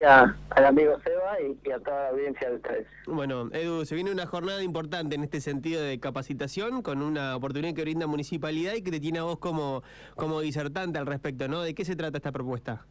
[0.00, 2.86] al amigo Seba y, a toda la audiencia de ustedes.
[3.06, 7.74] Bueno, Edu, se viene una jornada importante en este sentido de capacitación con una oportunidad
[7.74, 9.82] que brinda Municipalidad y que te tiene a vos como,
[10.14, 11.62] como disertante al respecto, ¿no?
[11.62, 12.86] ¿De qué se trata esta propuesta?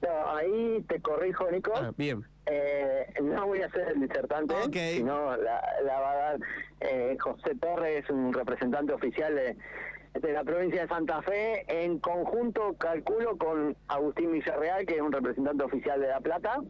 [0.00, 1.72] No, ahí te corrijo, Nico.
[1.74, 2.24] Ah, bien.
[2.46, 4.54] Eh, no voy a ser el disertante,
[4.94, 6.40] sino la, la va a dar
[6.80, 9.56] eh, José Torres, un representante oficial de
[10.20, 15.12] de la provincia de Santa Fe, en conjunto, calculo, con Agustín Villarreal, que es un
[15.12, 16.60] representante oficial de La Plata.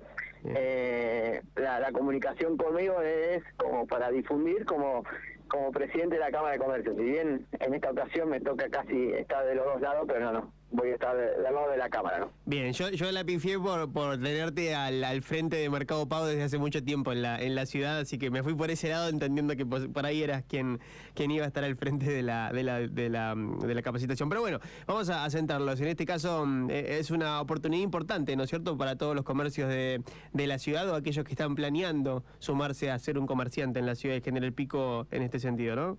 [0.45, 5.03] Eh, la, comunicación conmigo es como para difundir como
[5.49, 6.95] como presidente de la Cámara de Comercio.
[6.95, 10.33] Si bien en esta ocasión me toca casi estar de los dos lados, pero no,
[10.33, 12.33] no voy a estar del lado de la cámara, ¿no?
[12.45, 16.43] Bien, yo, yo la pifié por, por tenerte al, al, frente de Mercado Pago desde
[16.43, 19.09] hace mucho tiempo en la, en la ciudad, así que me fui por ese lado
[19.09, 20.81] entendiendo que por ahí eras quien,
[21.15, 24.29] quien iba a estar al frente de la, de la, de la, de la capacitación.
[24.29, 25.81] Pero bueno, vamos a, sentarlos.
[25.81, 29.25] En este caso mm, eh, es una oportunidad importante, ¿no es cierto?, para todos los
[29.25, 33.79] comercios de, de la ciudad o aquellos que están planeando sumarse a ser un comerciante
[33.79, 35.99] en la ciudad de General Pico en este sentido, ¿no?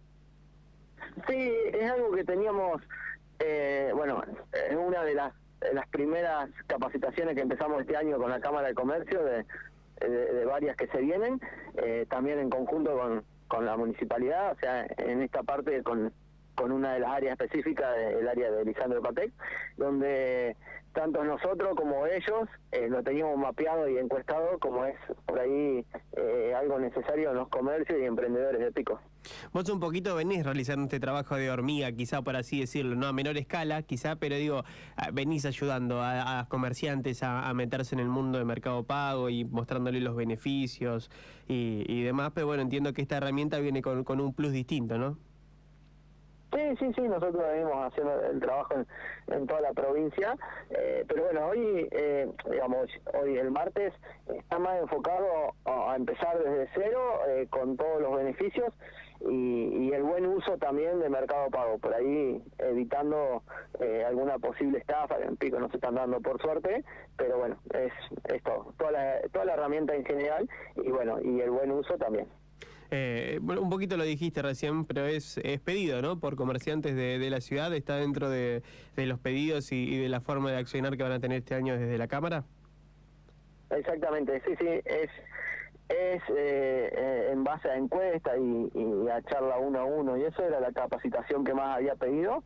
[1.28, 2.81] Sí, es algo que teníamos
[3.48, 4.22] eh, bueno,
[4.70, 5.34] es una de las,
[5.73, 9.45] las primeras capacitaciones que empezamos este año con la Cámara de Comercio, de,
[10.06, 11.40] de, varias que se vienen,
[11.75, 16.12] eh, también en conjunto con, con la municipalidad, o sea, en esta parte con,
[16.58, 19.31] con una de las áreas específicas, el área de Lisandro Patec,
[19.77, 20.58] donde
[20.91, 24.95] tanto nosotros como ellos eh, lo teníamos mapeado y encuestado como es
[25.28, 29.00] por ahí eh, algo necesario en los comercios y emprendedores de Pico.
[29.53, 33.13] Vos un poquito venís realizando este trabajo de hormiga, quizá por así decirlo, no a
[33.13, 34.63] menor escala, quizá, pero digo,
[35.13, 40.02] venís ayudando a, a comerciantes a, meterse en el mundo de mercado pago y mostrándole
[40.02, 41.11] los beneficios
[41.47, 44.97] y, y demás, pero bueno, entiendo que esta herramienta viene con, con un plus distinto,
[44.97, 45.19] ¿no?
[46.58, 48.73] Sí, sí, sí, nosotros venimos haciendo el trabajo
[49.27, 50.36] en, toda la provincia,
[50.72, 53.94] eh, pero bueno, hoy, eh, digamos, hoy el martes
[54.27, 58.73] está más enfocado a, empezar desde cero eh, con todos los beneficios
[59.30, 63.44] y, el buen uso también de Mercado Pago, por ahí evitando
[64.07, 66.84] alguna posible estafa, en Pico no se están dando por suerte,
[67.17, 67.94] pero bueno, es,
[68.34, 71.97] es todo, toda la, toda la herramienta en general y bueno, y el buen uso
[71.97, 72.28] también.
[72.90, 76.20] Eh, un poquito lo dijiste recién, pero es, pedido, ¿no?
[76.20, 78.64] Por comerciantes de, de la ciudad, ¿está dentro de,
[78.96, 81.97] los pedidos y, de la forma de accionar que van a tener este año desde
[81.97, 82.46] la Cámara?
[83.70, 85.09] Exactamente, sí, sí, es
[85.90, 90.44] es eh, en base a encuesta y, y, a charla uno a uno y eso
[90.44, 92.44] era la capacitación que más había pedido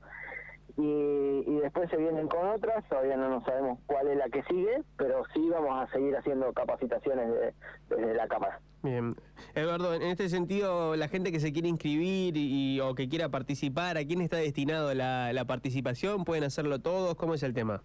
[0.78, 4.44] y, y, después se vienen con otras, todavía no nos sabemos cuál es la que
[4.44, 7.54] sigue, pero sí vamos a seguir haciendo capacitaciones
[7.90, 8.60] desde la Cámara.
[8.84, 9.16] Bien.
[9.54, 13.98] Eduardo, en este sentido, la gente que se quiere inscribir y, o que quiera participar,
[13.98, 16.24] ¿a quién está destinado la, la participación?
[16.24, 17.16] ¿Pueden hacerlo todos?
[17.16, 17.84] ¿Cómo es el tema?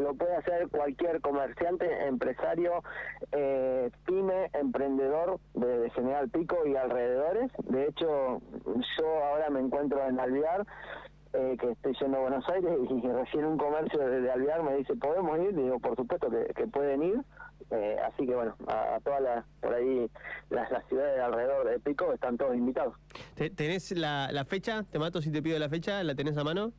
[0.00, 2.82] lo puede hacer cualquier comerciante, empresario,
[3.32, 7.50] eh, pyme, emprendedor de, General Pico y alrededores.
[7.64, 8.40] De hecho,
[8.98, 10.66] yo ahora me encuentro en Alvear,
[11.32, 14.94] eh, que estoy yendo a Buenos Aires y recién un comercio de, Alvear me dice,
[14.96, 15.54] ¿podemos ir?
[15.54, 17.20] digo, por supuesto que, pueden ir.
[17.70, 20.10] Eh, así que bueno, a, todas las, por ahí,
[20.50, 22.94] las, ciudades alrededor de Pico están todos invitados.
[23.34, 24.84] ¿Tenés la, la fecha?
[24.90, 26.72] Te mato si te pido la fecha, ¿la tenés a mano?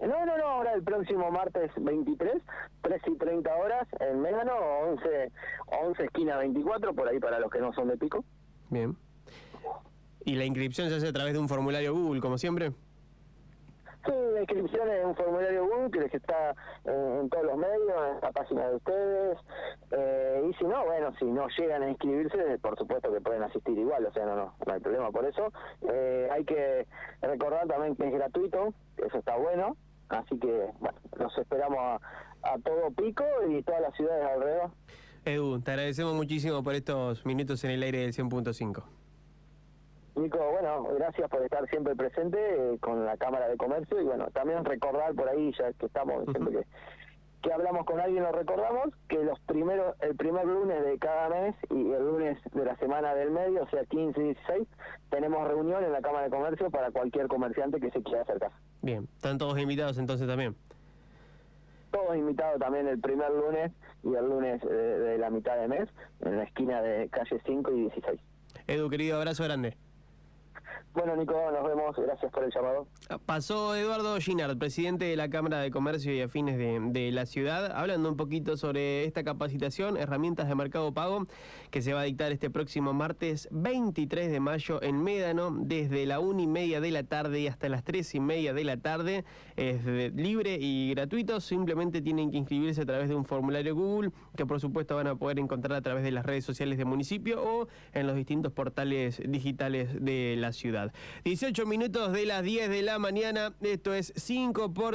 [0.00, 2.42] no, no, no, ahora el próximo martes 23,
[2.82, 4.54] 3 y 30 horas en Mégano,
[4.90, 5.32] 11,
[5.66, 8.24] 11 esquina 24, por ahí para los que no son de Pico.
[8.70, 8.96] Bien.
[10.24, 12.72] ¿Y la inscripción se hace a través de un formulario Google, como siempre?
[14.06, 18.32] Sí, la inscripción es un formulario Google que está en, todos los medios, en la
[18.32, 19.38] página de ustedes.
[19.90, 23.76] Eh, y si no, bueno, si no llegan a inscribirse, por supuesto que pueden asistir
[23.76, 25.52] igual, o sea, no, no, no hay problema por eso.
[25.92, 26.86] Eh, hay que
[27.20, 29.76] recordar también que es gratuito, eso está bueno.
[30.08, 31.94] Así que, bueno, los esperamos a,
[32.42, 34.70] a todo pico y todas las ciudades alrededor.
[35.24, 38.84] Edu, te agradecemos muchísimo por estos minutos en el aire del 100.5.
[40.16, 44.28] Nico, bueno, gracias por estar siempre presente eh, con la Cámara de Comercio y bueno,
[44.32, 46.64] también recordar por ahí, ya que estamos, siempre
[47.42, 51.54] que, hablamos con alguien lo recordamos, que los primeros, el primer lunes de cada mes
[51.70, 54.68] y el lunes de la semana del medio, o sea 15 y 16,
[55.10, 58.52] tenemos reunión en la Cámara de Comercio para cualquier comerciante que se quiera acercar.
[58.80, 60.56] Bien, ¿están todos invitados entonces también?
[61.90, 63.70] Todos invitados también el primer lunes
[64.02, 65.88] y el lunes de, de la mitad de mes,
[66.20, 68.20] en la esquina de calle 5 y 16.
[68.66, 69.76] Edu, querido, abrazo grande.
[70.96, 71.94] Bueno, Nico, nos vemos.
[71.94, 72.86] Gracias por el llamado.
[73.26, 78.08] Pasó Eduardo Ginard, presidente de la Cámara de Comercio y Afines de, la ciudad, hablando
[78.08, 81.26] un poquito sobre esta capacitación, herramientas de mercado pago,
[81.70, 86.18] que se va a dictar este próximo martes 23 de mayo en Médano, desde la
[86.18, 89.26] una y media de la tarde hasta las tres y media de la tarde.
[89.56, 94.46] Es libre y gratuito, simplemente tienen que inscribirse a través de un formulario Google, que
[94.46, 97.68] por supuesto van a poder encontrar a través de las redes sociales del municipio o
[97.92, 100.85] en los distintos portales digitales de la ciudad.
[101.24, 103.54] 18 minutos de las 10 de la mañana.
[103.60, 104.94] Esto es 5 por